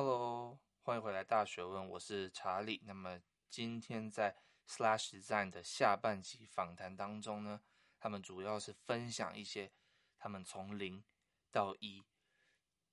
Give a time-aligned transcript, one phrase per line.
[0.00, 2.80] Hello，欢迎回来大学问，我是查理。
[2.84, 4.36] 那么今天在
[4.68, 7.60] Slash Design 的下半集访谈当中呢，
[7.98, 9.72] 他们主要是分享一些
[10.16, 11.02] 他们从零
[11.50, 12.04] 到一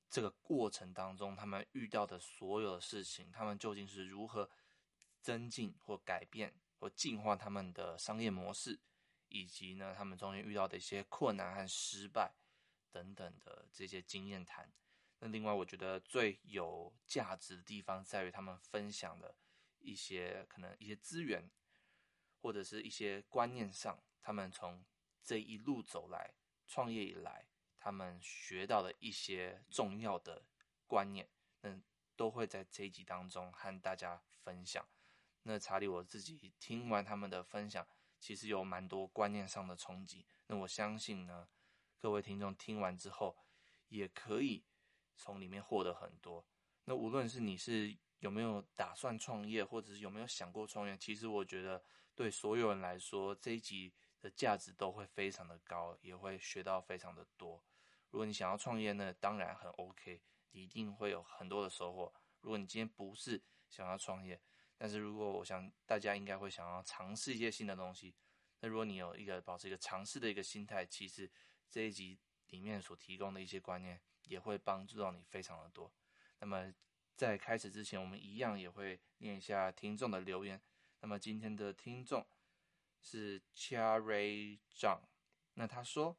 [0.10, 4.50] 这个过程当中，他们遇到的所有事情，他们究竟是如何
[5.22, 8.80] 增进或改变或进化他们的商业模式，
[9.28, 12.34] 以及呢，他们中间遇到的一些困难和失败
[12.90, 14.74] 等等的这些经验谈。
[15.20, 19.36] 那另外，我觉得最有价值的地方在于他们分享的
[19.80, 21.50] 一些可能一些资源，
[22.42, 24.84] 或者是一些观念上，他们从
[25.24, 26.34] 这一路走来
[26.68, 27.48] 创业以来，
[27.80, 30.46] 他们学到的一些重要的
[30.86, 31.30] 观念，
[31.62, 31.80] 那
[32.18, 34.86] 都会在这一集当中和大家分享。
[35.44, 37.88] 那查理我自己听完他们的分享，
[38.20, 40.26] 其实有蛮多观念上的冲击。
[40.48, 41.48] 那我相信呢，
[41.98, 43.38] 各位听众听完之后
[43.88, 44.66] 也可以。
[45.16, 46.46] 从里面获得很多。
[46.86, 57.64] 那无论是你是有没有打算创业，或者是有没有想过创业，其实我觉得对所有人来说，这一集的价值都会非常的高，也会学到非常的多。
[58.12, 62.14] 如果你想要创业呢，当然很 OK，你一定会有很多的收获。
[62.42, 64.40] 如果你今天不是想要创业，
[64.78, 68.16] 但是如果我想大家应该会想要尝试一些新的东西，
[68.60, 71.30] 那如果你有一个保持一个尝试的一个心态，其实
[71.70, 74.00] 这一集里面所提供的一些观念。
[74.28, 75.92] 也会帮助到你非常的多。
[76.40, 76.74] 那么
[77.16, 80.62] 在开始之前，我们一样也会念一下听众的留言。
[81.00, 82.26] 那么今天的听众
[83.00, 85.00] 是 Cherry Zhang，
[85.54, 86.18] 那他说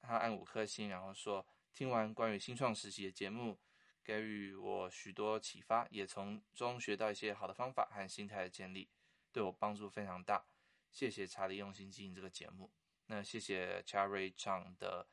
[0.00, 3.58] 他按五颗星，然后说听完关于新创实习的节目，
[4.04, 8.90] 给予我许多启发，也从中学到一些好的方法和心态的建立，
[9.32, 10.44] 对我帮助非常大。
[10.90, 12.70] 谢谢查理用心经营这个节目。
[13.06, 15.08] 那谢谢 Cherry Zhang 的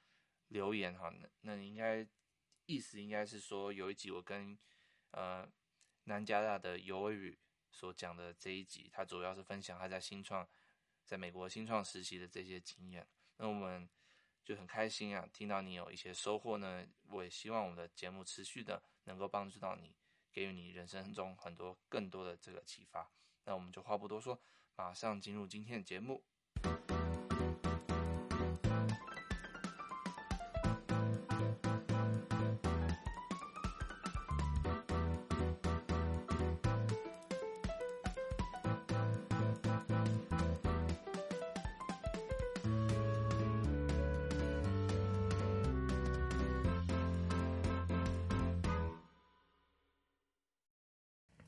[0.50, 2.06] 留言哈，那那你应该。
[2.72, 4.58] 意思应该是说，有一集我跟
[5.12, 5.46] 呃
[6.06, 7.38] 南加大的尤伟宇
[7.70, 10.48] 所讲的这一集，他主要是分享他在新创
[11.06, 13.06] 在美国新创实习的这些经验。
[13.36, 13.90] 那我们
[14.46, 16.88] 就很开心啊，听到你有一些收获呢。
[17.10, 19.94] 我也希望我们的节目持续的能够帮助到你，
[20.32, 23.12] 给予你人生中很多更多的这个启发。
[23.44, 24.42] 那我们就话不多说，
[24.78, 26.24] 马上进入今天的节目。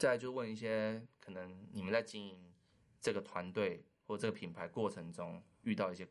[0.03, 2.53] 再来就问一些可能你们在经营
[3.00, 6.06] 这个团队或这个品牌过程中遇到一些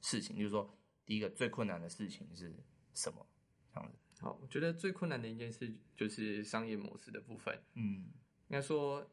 [0.00, 2.52] 事情，就是说第一个最困难的事情是
[2.92, 3.24] 什么？
[3.72, 3.96] 这样子。
[4.20, 7.56] 好，我觉得最困难的一件事就是商业模式的部分。
[7.74, 8.10] 嗯，
[8.48, 9.08] 应该说，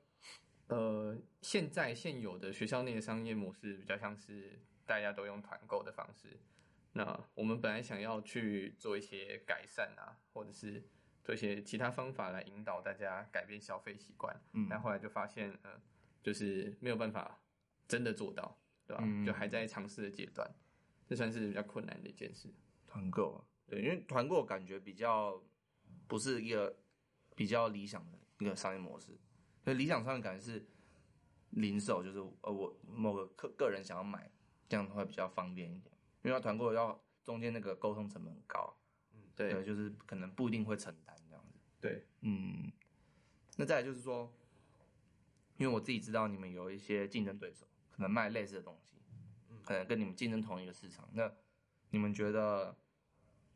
[0.66, 6.40] 呃，现在现有的学校内的商业模式比较像是大家都用团购的方式。
[6.94, 10.90] 那我们本来想要去做一些改善啊，或者是。
[11.24, 15.72] 做一些其他方法来引导大家改变消费习惯，嗯，但后来就发现，呃，
[16.22, 17.40] 就是没有办法
[17.88, 19.04] 真的做到，对吧？
[19.06, 20.50] 嗯，就还在尝试的阶段，
[21.08, 22.54] 这算是比较困难的一件事。
[22.86, 25.42] 团购，对，因为团购感觉比较
[26.08, 26.78] 不是一个
[27.36, 29.18] 比较理想的一个商业模式，
[29.64, 30.68] 所以理想上的感觉是
[31.52, 34.30] 零售，就是呃我某个个个人想要买，
[34.68, 38.78] 这样会比较方便一点，因为要团购要中间那个沟通成本很高。
[39.36, 41.60] 对，对，就是可能不一定会承担这样子。
[41.82, 42.72] 对，嗯，
[43.58, 44.32] 那再来就是说，
[45.58, 48.98] 因为我自己知道你们有一些竞争对手，可能卖类似的东西，
[49.64, 51.10] 可能跟你们竞争同一个市场。
[51.14, 51.32] 那
[51.90, 52.76] 你们觉得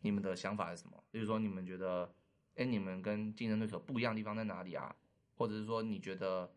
[0.02, 1.04] 你们的想法是什么？
[1.12, 2.14] 就是说，你们觉得，
[2.56, 4.96] 哎，你们跟竞争对手不一样的地方在哪里啊？
[5.36, 6.52] 或者是说，你觉得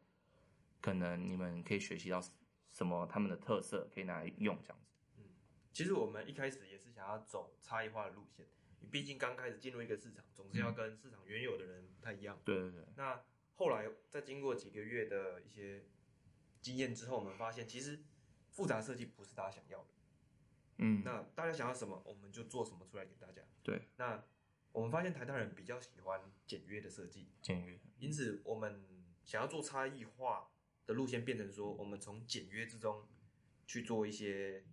[0.81, 2.21] 可能你们可以学习到
[2.69, 4.93] 什么他们的特色，可以拿来用这样子？
[5.19, 5.25] 嗯，
[5.73, 8.47] 其实我们一开始也是想要走差异化的路线。
[8.81, 12.41] 你毕竟刚开始进入一个市场，总是要跟市场原有的人不太一样。
[12.45, 12.85] 对对对。
[12.97, 13.23] 那
[13.55, 15.85] 后来在经过几个月的一些
[16.61, 18.03] 经验之后，我们发现其实
[18.49, 19.89] 复杂设计不是大家想要的。
[20.79, 21.03] 嗯。
[21.05, 23.43] 那大家想要什么，我们就做什么出来给大家。
[23.63, 23.83] 对。
[23.97, 24.25] 那
[24.73, 27.29] 我们发现台大人比较喜欢简约的设计。
[27.43, 27.79] 简约。
[27.99, 28.83] 因此，我们
[29.25, 30.51] 想要做差异化
[30.87, 33.07] 的路线，变成说，我们从简约之中
[33.67, 34.65] 去做一些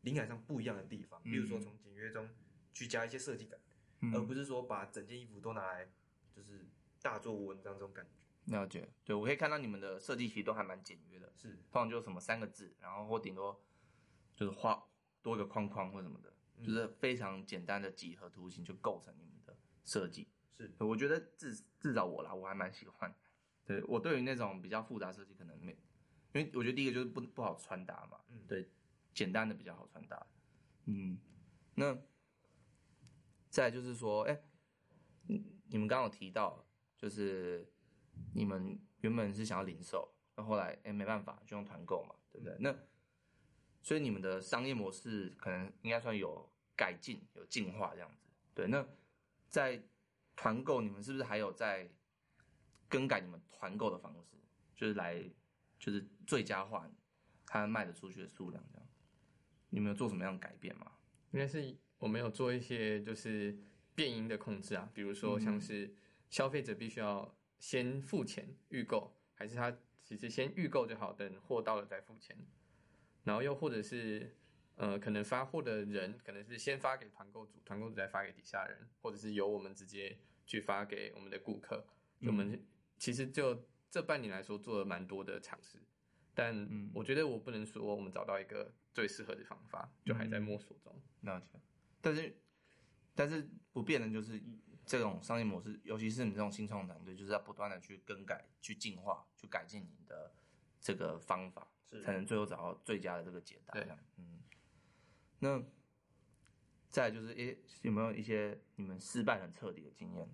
[0.00, 2.28] 灵感上不一样的地方，例如说从简约中。
[2.72, 3.58] 去加一些设计感，
[4.00, 5.90] 嗯，而不是说把整件衣服都拿来
[6.34, 6.66] 就是
[7.02, 8.12] 大做文章这种感觉。
[8.56, 13.62] 了解，对，我可以看到你们的设计其实都还蛮简约的，是，通常就什么三个字，然后或顶多
[14.34, 14.88] 就是画
[15.20, 19.54] 多一个框框或什么的，嗯，就是非常简单的几何图形就构成你们的
[19.84, 20.28] 设计。
[20.56, 23.14] 是，我觉得至至少我啦，我还蛮喜欢。
[23.64, 25.72] 对，我对于那种比较复杂设计可能没，
[26.32, 28.18] 因为我觉得第一个就是不不好穿搭嘛。
[28.30, 28.66] 嗯，对，
[29.12, 30.26] 简单的比较好穿搭。
[30.86, 31.18] 嗯，
[31.74, 31.94] 那
[33.50, 34.42] 再就是说，哎、欸，
[35.68, 36.66] 你们刚刚有提到，
[36.96, 37.72] 就是
[38.34, 42.56] 你们原本是想要零售，那后来哎、没办法就用团购嘛，对不对？
[42.60, 42.74] 那
[43.80, 48.28] 所以你们的商业模式可能应该算有改进、有进化这样子。
[48.54, 48.86] 对，那
[49.48, 49.82] 在
[50.36, 51.90] 团购，你们是不是还有在
[52.88, 54.36] 更改你们团购的方式，
[54.74, 55.22] 就是来
[55.78, 56.90] 就是最佳化
[57.46, 58.88] 它卖得出去的数量这样？
[59.70, 60.92] 你们有做什么样的改变吗？
[61.30, 63.56] 应该是我们有做一些就是
[63.94, 65.94] 变音的控制啊，比如说像是
[66.30, 72.36] 消费者必须要先付钱预购，还是他其实先预购就好，等货到了再付钱，
[73.24, 74.34] 然后又或者是。
[74.80, 80.16] 呃，可能发货的人可能是先发给团购组，团购组再发给底下人，或者是由我们直接
[80.46, 81.84] 去发给我们的顾客。
[82.20, 82.64] 我们
[82.96, 85.80] 其实就这半年来说做了蛮多的尝试，
[86.32, 86.54] 但
[86.94, 90.94] 我觉得我不能说我们找到一个最适合的方法，就还在摸索中。
[91.22, 91.58] 了解。
[92.08, 92.36] 但是，
[93.14, 94.42] 但是不变的就是
[94.86, 100.32] 这种商业模式，尤其是你这种新创团队，就是要不断的去更改、去进化、去改进你的
[100.80, 101.68] 这个方法，
[102.02, 103.74] 才能最后找到最佳的这个解答。
[103.74, 104.40] 对，嗯。
[105.40, 105.62] 那
[106.88, 110.28] 再来就是，诶、欸，有没有一些你们失败很彻底的经验？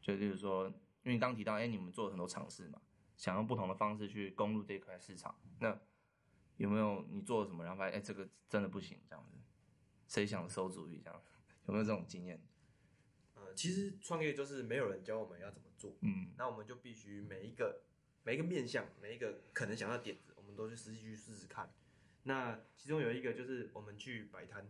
[0.00, 2.80] 就例如说，因为你刚提到，哎、欸，你们做了很多尝试嘛，
[3.16, 5.38] 想用不同的方式去攻入这一块市场。
[5.60, 5.78] 那
[6.56, 9.36] 有没有你做了什么，然后发现，哎、欸，这个真的不行，这样子，
[10.08, 11.22] 谁想收主意这样？
[11.66, 12.42] 有没有这种经验？
[13.34, 17.82] 呃，其实创业就是没有人教我们要怎么做，嗯，那我们就必须每一个
[18.24, 21.72] 每一个面向，每一个可能想要的点子，我们都去实际去试试看。
[22.22, 24.66] 那其中有一个就是我们去摆摊，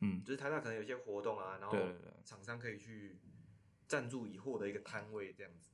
[0.00, 1.76] 嗯，就是台大可能有一些活动啊，然后
[2.24, 3.16] 厂商可以去
[3.88, 5.70] 赞助以获得一个摊位这样子。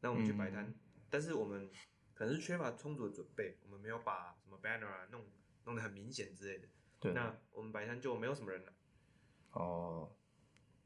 [0.00, 0.74] 那我们去摆摊，嗯，
[1.08, 1.70] 但是我们
[2.12, 5.24] 可能是缺乏充足的准备，我们没有把什么 banner 啊弄
[5.64, 6.68] 弄得很明显之类的。
[7.00, 8.72] 对，那我们摆摊就没有什么人了。
[9.52, 10.12] 哦，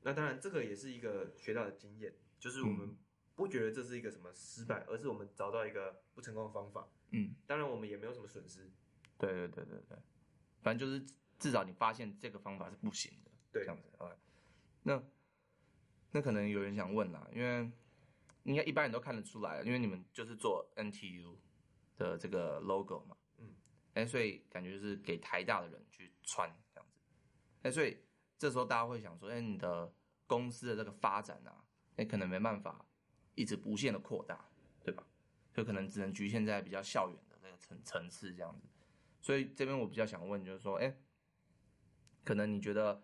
[0.02, 2.96] 那当然这个也是一个学到的经验，就是我们
[3.34, 6.88] 不觉得这是一个什么失败，而是我们找到一个不成功的方法。
[7.10, 8.70] 嗯，当然我们也没有什么损失。
[9.18, 9.98] 对对对对对，
[10.62, 11.04] 反正就是
[11.38, 13.88] 至少你发现这个方法是不行的，对，这样子。
[13.98, 14.14] OK，
[14.82, 15.02] 那
[16.10, 17.70] 那可能有人想问啦，因为
[18.42, 21.36] 应该一般人都看得出来，因为你们就是做 NTU
[21.96, 23.21] 的这个 logo 嘛，嗯，
[23.94, 27.00] 哎，所以感觉就是给台大的人去穿这样子，
[27.62, 27.98] 哎，所以
[28.38, 29.92] 这时候大家会想说，哎，你的
[30.26, 31.64] 公司的这个发展啊，
[31.96, 32.86] 哎，可能没办法
[33.34, 34.48] 一直无限的扩大，
[34.82, 35.06] 对吧？
[35.52, 38.66] 就可能只能局限在比较校园的那个层层次这样子。
[39.20, 40.96] 所以这边我比较想问，就是说，哎，
[42.24, 43.02] 可能你觉得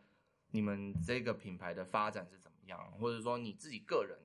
[0.50, 4.19] 你们这个品牌的发展是怎么样，或者说你自己个人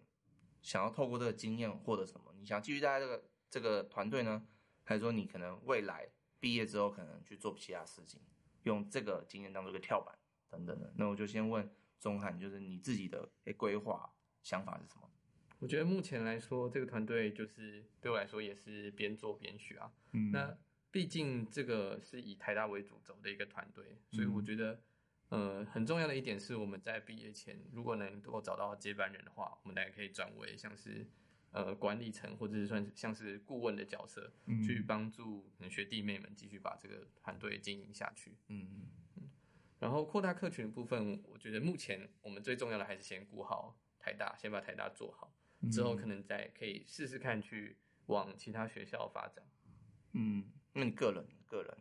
[0.61, 2.33] 想要透过这个经验获得什么？
[2.39, 4.47] 你想继续待在这个这个团队呢，
[4.83, 6.09] 还是说你可能未来
[6.43, 8.19] 毕业之后可能去做其他事情，
[8.63, 10.13] 用这个经验当做一个跳板
[10.49, 10.93] 等等的？
[10.97, 15.09] 那我就先问钟汉，就是你自己的规划想法是什么？
[15.59, 19.89] 我觉得目前来说，这个团队就是对我来说也是边做边学啊。
[20.11, 20.57] 嗯，那。
[20.93, 24.79] 毕竟这个是以台大为主轴的一个团队，所以我觉得，
[25.29, 31.07] 呃，很重要的一点是我们在毕业前，如果能够找到接班人的话，我们大家可以转为像是
[31.53, 34.29] 呃管理层或者是算是像是顾问的角色，
[34.65, 38.31] 去帮助学弟妹们继续把这个团队经营下去。
[38.49, 39.29] 嗯嗯嗯。
[39.79, 45.33] 然后扩大客群的部分，我觉得目前我们最重要的还是先顾好台大，先把台大做好，
[45.71, 49.45] 之后可能再可以试试看去往其他学校发展。
[50.11, 50.51] 嗯。
[50.75, 51.77] 那你个人，个人，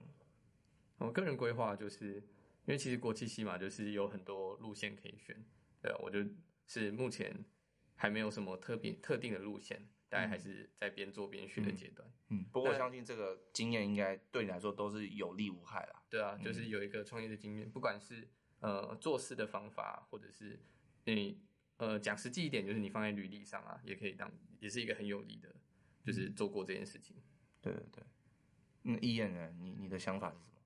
[0.98, 5.34] 我个人规划就是，因为其实国际系嘛，就是有很多路线可以选，
[5.80, 6.22] 对啊，我就
[6.66, 7.42] 是目前
[8.02, 12.04] 还没有什么特别特定的路线，大概还是在边做边学的阶段。
[12.30, 16.02] 嗯，嗯，不过我相信这个经验应该对你来说都是有利无害啦。
[16.10, 18.28] 对啊，就是有一个创业的经验，不管是
[18.58, 20.58] 呃做事的方法，或者是
[21.04, 21.40] 你
[21.76, 24.28] 呃讲实际一点，就是你放在履历上啊，也可以当
[24.58, 25.54] 也是一个很有利的，
[26.04, 27.14] 就是做过这件事情。
[27.60, 28.02] 对对对。
[28.82, 29.54] 那，意燕呢？
[29.60, 30.60] 你你的想法是什么？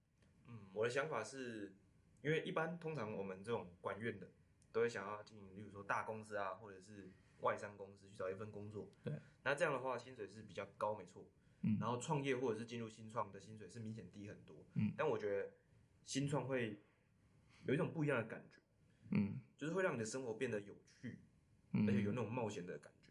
[0.48, 1.76] 嗯，我的想法是，
[2.22, 4.32] 因为一般通常我们这种管院的，
[4.72, 7.12] 都会想要进，例如说大公司啊，或者是
[7.46, 8.90] 外商公司去找一份工作。
[9.04, 9.14] 对。
[9.44, 11.24] 那这样的话，薪水是比较高，没错。
[11.62, 11.78] 嗯。
[11.80, 14.64] 然后创业或者是进入新创的薪水是明显低很多。
[14.74, 14.92] 嗯。
[14.96, 15.52] 但我觉得
[16.04, 16.82] 新创会
[17.64, 18.60] 有一种不一样的感觉。
[19.12, 19.40] 嗯。
[19.56, 21.20] 就是会让你的生活变得有趣，
[21.72, 21.88] 嗯。
[21.88, 23.10] 而且有那种冒险的感觉，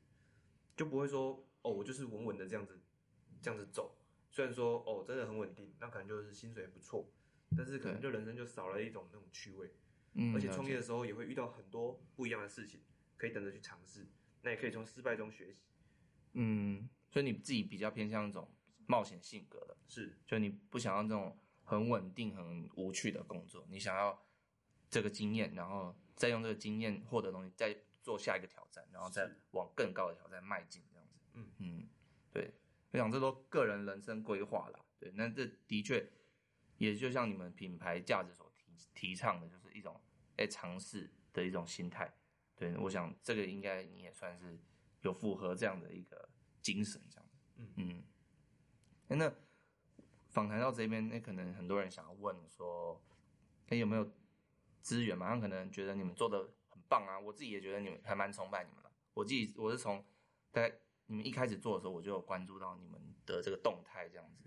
[0.76, 2.80] 就不会说哦，我就是稳稳的这样子，
[3.42, 3.98] 这样子走。
[4.30, 7.10] 虽然说哦，真的很稳定，那可能就是薪水也不错，
[7.56, 9.74] 但是可能就人生就少了一种那种趣味。
[10.18, 12.82] 嗯，而且创业的时候也会遇到很多不一样的事情，
[13.18, 14.06] 可以等着去尝试。
[14.46, 15.64] 那也可以从失败中学习。
[16.34, 18.48] 嗯，所以你自己比较偏向一种
[18.86, 24.24] 冒险性格的，是，就你不想要这种很稳定、很无趣的工作，你想要
[24.88, 31.16] 这个经验，然后再用这个经验获得东西，再做下一个挑战，然后再往更高的挑战迈进，这样子。
[31.34, 31.90] 嗯嗯，
[32.32, 32.54] 对，
[32.92, 34.80] 我想这都个人人生规划啦。
[35.00, 36.08] 对，那这的确
[36.78, 40.00] 也就像你们品牌价值所提提倡的，就是一种
[40.36, 42.14] 哎尝试的一种心态。
[42.56, 44.58] 对，我想这个应该你也算是
[45.02, 46.30] 有符合这样的一个
[46.62, 47.30] 精神，这样。
[47.58, 48.04] 嗯嗯。
[49.08, 49.34] 那
[50.30, 53.02] 访谈到这边，那可能很多人想要问说，
[53.68, 54.10] 哎，有没有
[54.82, 55.36] 资源嘛？
[55.36, 58.92] 他可能觉得你们做的很棒啊，我自己也觉得你们还蛮崇拜你们的。
[59.14, 60.04] 我自己我是从
[60.52, 64.44] 在你们一开始做的时候，我就有关注到你们的这个动态，这样子。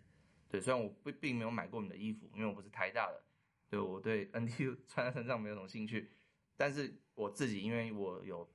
[0.49, 3.23] 对，虽然我并并没有买过你的衣服，因为我不是台大的，
[3.69, 6.11] 对，我对 NTU 穿在身上没有什么兴趣。
[6.57, 8.49] 但是我自己，因为我有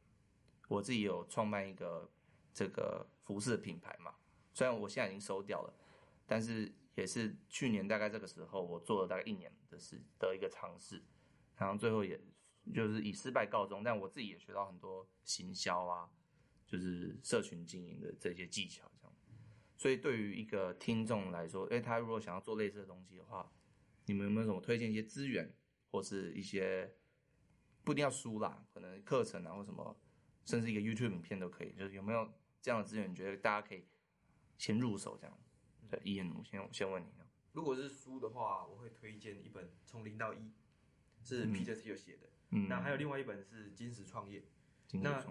[0.69, 2.09] 我自己有创办一个
[2.53, 4.15] 这个服饰品牌嘛，
[4.53, 5.73] 虽然我现在已经收掉了，
[6.25, 11.03] 但是也是去年大概这个时候，我做了大概一年的事的一个尝试，
[11.57, 12.17] 然后最后也
[12.73, 13.83] 就是以失败告终。
[13.83, 16.09] 但我自己也学到很多行销啊，
[16.65, 19.13] 就是社群经营的这些技巧，这样。
[19.75, 23.51] 所以对于一个听众来说，诶，他如果想要做类似的东西的话，
[24.05, 25.53] 你们有没有什么推荐一些资源，
[25.91, 26.95] 或是一些？
[27.83, 29.97] 不一定要书啦，可能课程啊或什么，
[30.45, 31.73] 甚至一个 YouTube 影片都可以。
[31.73, 33.85] 就是有没有这样的资源，你觉得大家可以
[34.57, 35.37] 先入手这样？
[35.89, 37.07] 对，伊恩，我先我先问你。
[37.51, 40.37] 如果是书的话，我会推荐一本《从零到一》，
[41.21, 42.29] 是 Peter Thiel 写的。
[42.49, 42.67] 嗯。
[42.67, 44.43] 那还有另外一本是《金石创业。
[44.93, 45.23] 那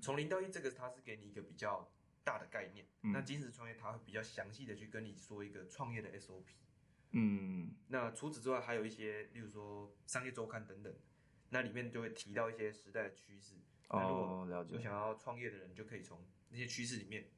[0.00, 1.90] 从零到一这个，它是给你一个比较
[2.24, 2.86] 大的概念。
[3.02, 3.12] 嗯。
[3.12, 6.44] 那金石创业，它会比较详细的去跟你说一个创业的 SOP。
[7.10, 7.74] 嗯。
[7.88, 10.94] 那除此之外，还有一些，例如说商业周刊等等。
[11.50, 13.54] 那里面就会提到一些时代的趋势。
[13.88, 14.74] 哦，了解。
[14.74, 17.30] 有想要创业的人，就可以从那些趋势里面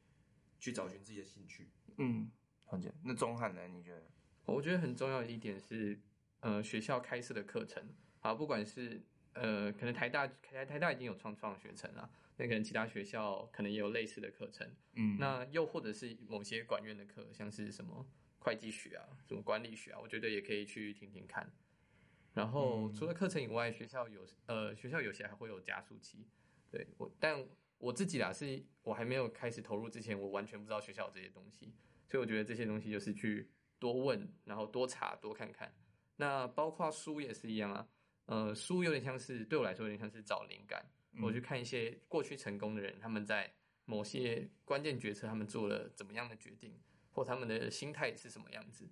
[0.58, 1.70] 去找寻自己的兴趣。
[1.98, 2.30] 嗯，
[2.70, 2.92] 了解。
[3.04, 3.68] 那钟汉呢？
[3.68, 4.02] 你觉得？
[4.46, 6.00] 我觉得很重要的一点是，
[6.40, 7.86] 呃，学校开设的课程，
[8.20, 9.02] 好，不管是
[9.34, 14.66] 呃，可能台大台台大已经有创创学程了，那可能其他学校可能也有类似的课程。
[14.94, 18.06] 嗯，那又或者是某些管院的课，像是什么
[18.38, 21.52] 会计学啊，什么管理学啊，我觉得也可以去听听看。
[22.38, 26.24] 然后除了课程以外，学校有呃学校有些还会有加速期，
[26.70, 27.44] 对我，但
[27.78, 31.74] 我自己啦，是我还没有开始投入之前，我完全不知道学校有这些东西，
[32.08, 35.74] 所以我觉得这些东西就是去多问，然后多查多看看。
[36.14, 37.88] 那包括书也是一样啊，
[38.26, 40.88] 呃，书有点像是对我来说有点像是找灵感，
[41.20, 43.52] 我去看一些过去成功的人，他们在
[43.84, 46.80] 某些关键决策，他们做了怎么样的决定，
[47.10, 48.88] 或他们的心态是什么样子。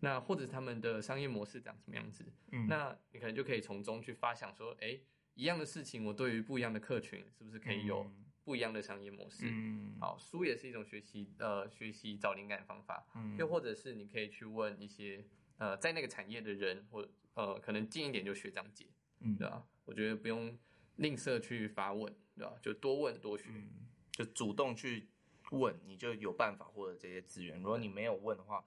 [0.00, 2.24] 那或者他们的商业模式长什么样子？
[2.52, 4.98] 嗯，那你可能就可以从中去发想说，哎，
[5.34, 8.10] 一样的事情，我对于不一样的客群，是不是可以有
[8.42, 9.44] 不一样的商业模式？
[9.46, 13.06] 嗯，好，书也是一种学习，呃，学习找灵感的方法。
[13.14, 15.24] 嗯，又或者是你可以去问一些，
[15.58, 18.86] 呃，在那个产业的人，或呃，可能近一点就学长姐，
[19.20, 19.66] 嗯，对吧？
[19.84, 20.58] 我觉得不用
[20.96, 22.54] 吝啬去发问，对吧？
[22.62, 23.68] 就多问多学，嗯，
[24.12, 25.08] 就主动去
[25.52, 27.58] 问，你就有办法获得这些资源。
[27.58, 28.64] 如果你没有问的话，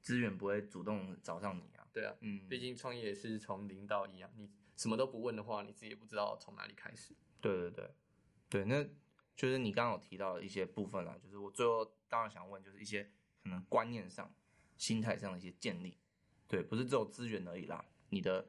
[0.00, 7.14] 资源不会主动找上你啊，对啊，嗯，毕竟创业也是从零到一啊，你什么都不问的话，你自己也不知道从哪里开始。
[7.40, 7.90] 对对对，
[8.48, 8.84] 对，那
[9.36, 13.04] 就是你刚刚有提到的一些部分啊，就是我最后当然想问，就是一些
[13.42, 14.32] 可能观念上、
[14.76, 15.98] 心态上的一些建立，
[16.46, 18.48] 对，不是只有资源而已啦，你的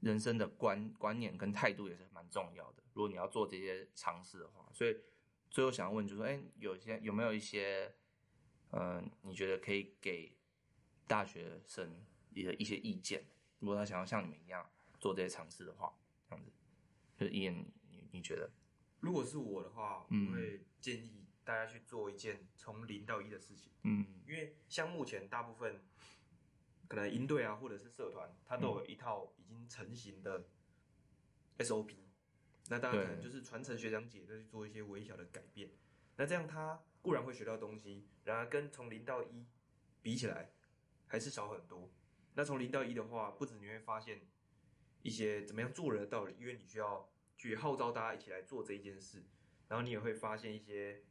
[0.00, 2.82] 人生的观观念跟态度也是蛮重要的。
[2.92, 4.96] 如果你要做这些尝试的话，所以
[5.50, 7.94] 最后想要问就是说，哎，有些有没有一些，
[8.70, 10.35] 嗯、呃，你觉得可以给
[11.06, 11.90] 大学生
[12.32, 13.24] 的一些意见，
[13.60, 15.96] 如果他想要像你们一样做这些尝试的话，
[16.28, 16.50] 这样子，
[17.16, 18.50] 就是伊恩，你你觉得？
[19.00, 23.70] 如果是我的话，嗯、我会建议大家去做一件从零到一的事情。
[23.82, 25.80] 嗯，因为像目前大部分
[26.88, 30.44] 可能营队啊，或者是社团，它都有一套已经成型的
[31.58, 32.10] SOP，、嗯、
[32.68, 35.70] 那大家可能就是传承学长姐，再去做一些微小的改变。
[36.16, 39.46] 那这样他固然会学到东西，然而跟从零到一
[40.02, 40.50] 比起来，
[41.06, 41.90] 还是少很多。
[42.34, 44.20] 那从零到一的话，不止你会发现
[45.02, 49.24] 一些怎么样做人的道理，因为你需要去号召大家一起来做这一件事，
[49.68, 51.02] 然后你也会发现一些，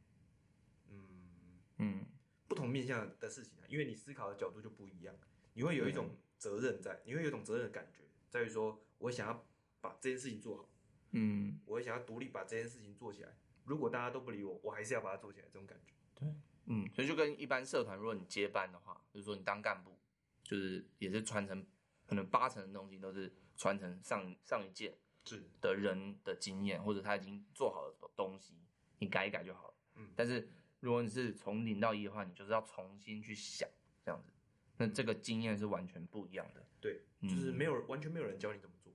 [0.88, 2.06] 嗯嗯，
[2.46, 5.14] 不同面向的事情啊，因为你思考的角度就不一样，
[5.54, 9.46] 你会有一种责任在，你会有一种责任的感觉，在于说我想要
[9.80, 10.68] 把这件事情做好，
[11.10, 13.36] 嗯，我会想要独立把这件事情做起来。
[13.64, 15.92] 如果大家都不理我，我还是要把它做起来，这种感觉。
[16.14, 16.32] 对。
[16.66, 19.98] 嗯，所以就跟一般社团，如果你接班的话，就是说你当干部，
[20.42, 21.64] 就是也是传承，
[22.06, 25.42] 可能八成的东西都是传承上上一届是。
[25.60, 28.54] 的人的经验，或者他已经做好的东西，
[28.98, 29.74] 你改一改就好了。
[29.94, 30.48] 嗯，但是
[30.80, 33.68] 如果你是从零到一的话，你就是要重新去想
[34.04, 34.32] 这样子，
[34.76, 36.66] 那这个经验是完全不一样的。
[36.80, 37.28] 对，嗯。
[37.28, 38.92] 就是没有完全没有人教你怎么做，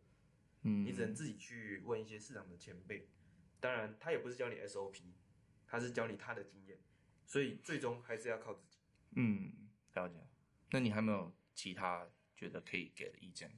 [0.64, 3.08] 嗯，你只能自己去问一些市场的前辈。
[3.60, 5.02] 当然，他也不是教你 SOP，
[5.68, 6.80] 他是教你他的经验，
[7.32, 8.78] 所以最终还是要靠自己。
[9.16, 9.54] 嗯，
[9.94, 10.16] 了解。
[10.72, 13.58] 那你还没有其他觉得可以给的意见？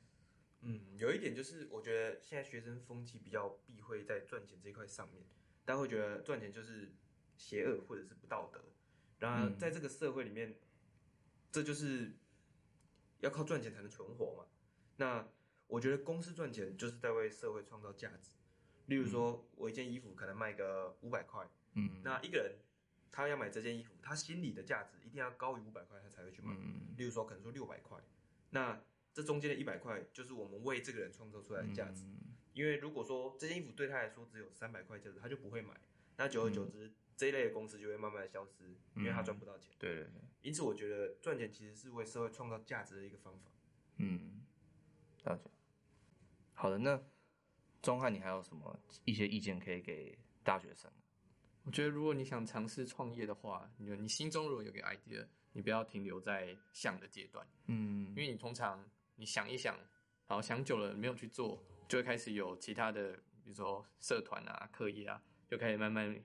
[0.62, 5.25] 嗯，有一点就是，我觉得现在学生风气比较避讳在赚钱这一块上面，
[5.65, 6.94] 大家会觉得赚钱就是
[7.36, 8.63] 邪恶或者是不道德。
[9.18, 10.56] 然而，在这个社会里面，
[11.51, 12.12] 这就是
[13.22, 14.46] 要靠赚钱才能存活嘛。
[14.98, 15.27] 那
[15.65, 18.34] 我觉得公司赚钱就是在为社会创造价值。
[18.86, 22.56] 例如说，我一件衣服可能卖个五百块，嗯，那一个人
[23.13, 26.51] 他要买这件衣服，他心里的价值一定要高于五百块，他才会去买。
[26.53, 27.98] 嗯，例如说，可能说六百块，
[28.50, 32.03] 那这中间的一百块就是我们为这个人创造出来的价值。
[32.03, 32.20] 嗯
[32.53, 35.74] 因为如果说这件衣服对他来说只有三百块价值，他就不会买。
[36.17, 39.74] 那久而久之，这一类的公司就会慢慢的消失，因为他赚不到钱。
[39.79, 43.51] 对对对，因此，我觉得赚钱其实是为社会创造价值的一个方法。
[43.98, 44.43] 嗯，
[45.24, 45.50] 了解。
[46.53, 47.03] 好的，那
[47.82, 50.91] 钟汉，你还有什么一些意见可以给大学生？
[51.63, 58.84] 我觉得如果你想尝试创业的话，你就你心中如果有个 idea，你不要停留在想的阶段，嗯因为你通常
[59.15, 59.75] 你想一想，
[60.27, 66.22] 然后想久了没有去做，就会开始有其他的，比如说社团啊、课业啊，就开始慢慢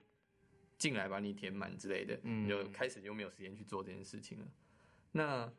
[0.76, 4.46] 进来把你填满之类的，嗯你就开始就没有时间去做这件事情了。
[5.12, 5.52] 那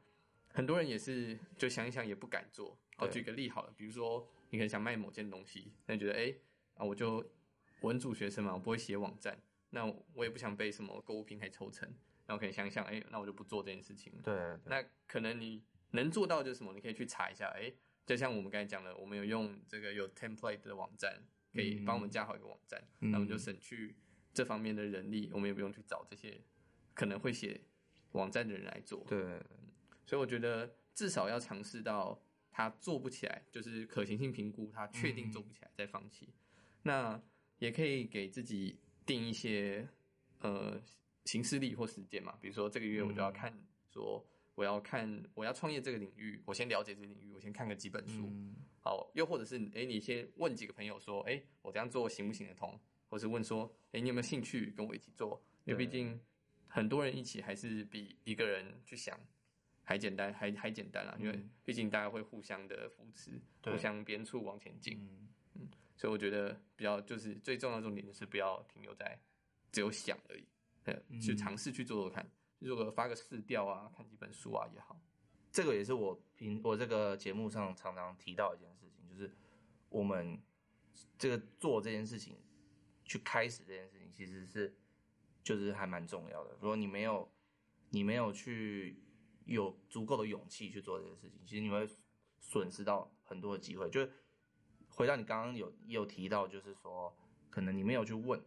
[0.52, 2.78] 很多人也是就想一想也不敢做。
[2.98, 6.42] 好，对举个例好了，比如说你可能想卖某件东西，那你觉得哎、欸、
[6.74, 7.26] 啊，我就
[7.82, 11.88] 文组学生嘛，我不会写网站，那我也不想被什么购物平台抽成，
[12.26, 14.22] 那我可以想一想，哎、欸，那我就不做这件事情了。
[14.24, 16.74] 对，对那可能你能做到就是什么？
[16.74, 21.24] 你可以去查一下，哎、欸，就像我们刚才讲的，我们有用这个有 template 的网站，
[21.54, 23.96] 可以帮我们架好一个网站，嗯那我们就省去
[24.34, 26.42] 这方面的人力，我们也不用去找这些
[26.94, 27.62] 可能会写
[28.14, 29.04] 网站的人来做。
[29.08, 29.40] 对，
[30.06, 36.30] 所以我觉得至少要尝试到他做不起来，就是可行性评估，他确定做不起来再放弃。
[36.84, 37.22] 那
[37.58, 39.88] 也可以给自己定一些
[40.42, 40.80] 呃
[41.26, 43.52] 行事历或时间嘛，比如说这个月我就要看，
[43.92, 48.28] 说我要看我要创业这个领域，我先了解这个领域，我先看个几本书。
[48.28, 52.80] 嗯好，又或者是哎，你先问几个朋友说，哎，我这样做行不行得通？
[53.10, 55.42] 或是问说，哎，你有没有兴趣跟我一起做？
[55.66, 56.20] 因为毕竟
[56.68, 59.20] 很多人一起还是比一个人去想
[59.84, 61.18] 还简单，还还简单啦。
[61.20, 65.00] 因为毕竟大家会互相的扶持，互相鞭促往前进。
[65.56, 65.68] 嗯
[66.00, 69.20] 所以我觉得比较就是最重要的重点就是不要停留在
[69.70, 70.48] 只有想而已，
[70.86, 72.26] 呃，去尝试去做做看，
[72.60, 74.98] 如果发个试调啊，看几本书啊也好。
[75.52, 79.30] 这个也是我平我这个节目上常常提到一件事情，就是
[79.90, 80.42] 我们
[81.18, 82.38] 这个做这件事情，
[83.04, 84.74] 去开始这件事情，其实是
[85.44, 86.52] 就是还蛮重要的。
[86.62, 87.30] 如果你没有
[87.90, 89.04] 你没有去
[89.44, 91.86] 有足够的勇气去做这件事情，其实你会
[92.40, 93.90] 损失到很多的机会。
[93.90, 94.10] 就是
[95.00, 97.16] 回到你刚刚有也有提到，就是说
[97.50, 98.38] 可能你没有去问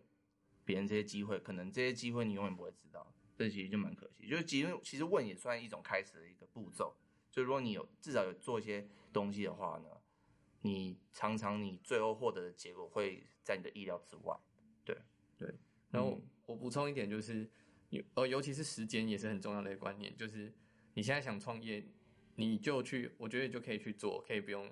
[0.67, 3.11] 别人这些机会，可能这些机会你永远不会知道。
[3.35, 6.95] 这其实就蛮可惜，就是其实其实问也算一种开始的一个步骤。
[7.31, 9.89] 就如果你有至少有做一些东西的话呢，
[10.61, 14.39] 你常常你最后获得的结果会在你的意料之外。
[14.85, 14.95] 对
[15.39, 15.55] 对，
[15.91, 17.51] 然后嗯我补充一点就是，
[17.89, 20.53] 尤呃，尤其是时间也是很重要的一个观念，就是
[20.93, 21.83] 你现在想创业，
[22.35, 24.71] 你就去，我觉得就可以去做，可以不用，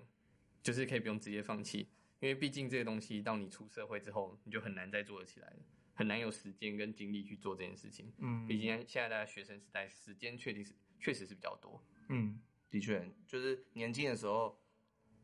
[0.63, 1.89] 就是可以不用直接放弃，
[2.21, 5.57] 因为毕竟这些东西到你出社会之后，你就很难再做得起来了，
[5.95, 8.13] 很难有时间跟精力去做这件事情。
[8.19, 11.83] 嗯毕竟现在大家学生时代，时间确定是确实是比较多。
[12.09, 14.61] 嗯，的确，就是年轻的时候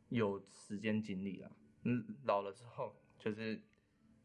[0.09, 1.51] 有时间精力啦，
[1.83, 3.61] 嗯，老了之后就是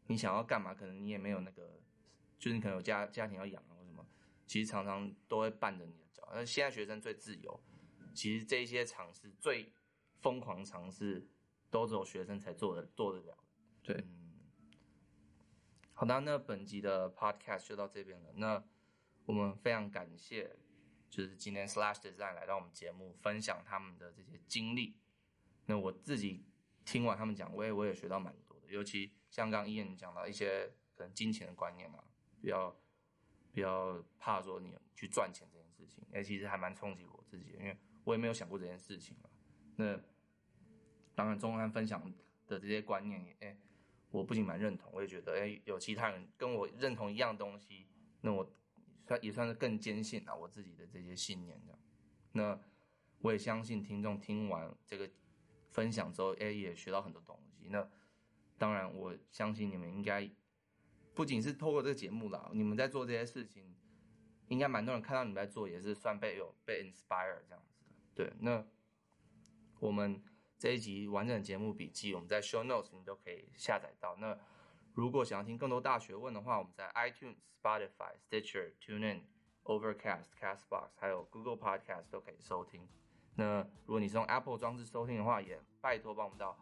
[0.07, 1.79] 你想要干嘛，可能你也没有那个，
[2.39, 4.05] 就是你可能有家家庭要养啊或什么，
[4.47, 6.27] 其实常常都会绊着你的脚。
[6.33, 7.63] 那现在学生最自由，
[8.13, 9.71] 其实这一些尝试最
[10.23, 11.27] 疯狂尝试，
[11.69, 13.37] 都只有学生才做得做得了。
[13.83, 14.39] 对，嗯，
[15.91, 18.31] 好的，那本集的 podcast 就到这边了。
[18.37, 18.63] 那
[19.25, 20.55] 我们非常感谢，
[21.09, 24.95] 就是今天 Slash Design 来到我们节目，分享他们的这些经历。
[25.65, 26.45] 那我自己
[26.85, 32.03] 听完他们讲，我也我也学到蛮多的，尤其像刚刚 Ian 讲到一些可能金钱的观念啊，
[32.41, 32.75] 比较
[33.51, 39.29] 比较怕说你去赚钱这件事情，哎，其实还蛮冲击我自己的，因为我也没有想过这件事情啊。
[39.75, 39.99] 那
[41.15, 42.01] 当然，中安分享
[42.47, 43.55] 的这些观念，哎，
[44.11, 47.87] 我不仅蛮认同，我也觉得，哎，有其他人跟我认同一样东西，
[48.21, 48.49] 那我
[49.05, 51.79] 算也算是更坚信了我自己的这些信念这样。
[52.31, 52.59] 那
[53.19, 55.09] 我也相信听众听完这个
[55.71, 57.67] 分享之后，哎，也学到很多东西。
[57.69, 57.87] 那
[58.57, 60.29] 当然，我相信你们应该
[61.13, 63.75] 不仅是透过这个节目啦，你们在做这些事情，
[64.47, 67.75] 应该蛮多人看到你们在做，也是算被有被 inspire 这样子。
[68.15, 68.65] 对，那
[69.79, 70.21] 我们
[70.63, 74.15] 这一集完整的节目笔记，我们在 show notes 你都可以下载到。
[74.15, 74.33] 那
[74.93, 79.23] 如果想要听更多大学问的话，我们在 iTunes、Spotify、Stitcher、TuneIn、
[79.65, 82.87] Overcast、Castbox 还有 Google Podcast 都可以收听。
[83.35, 86.57] 那如果你是用 Apple 装置收听的话，也拜托帮我们到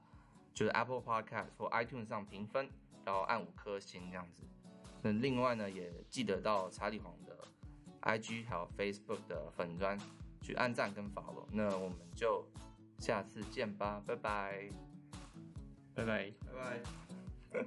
[0.51, 2.71] 就是 Apple Podcast 或 iTunes 上评分，
[3.05, 4.41] 然后按五颗星这样子。
[5.03, 7.37] 那另外呢，也记得到查理黄的
[8.01, 9.95] IG 还有 Facebook 的粉专
[10.41, 11.45] 去按赞跟 follow。
[11.51, 12.43] 那我们就
[13.01, 14.69] 下次见吧，拜拜，
[15.95, 16.31] 拜拜，
[17.51, 17.65] 拜拜。